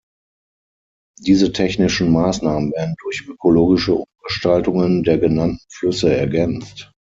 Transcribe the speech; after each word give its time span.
Diese 1.19 1.51
technischen 1.51 2.11
Maßnahmen 2.11 2.71
werden 2.71 2.95
durch 3.03 3.27
ökologische 3.27 3.93
Umgestaltungen 3.93 5.03
der 5.03 5.19
genannten 5.19 5.59
Flüsse 5.69 6.11
ergänzt. 6.17 6.91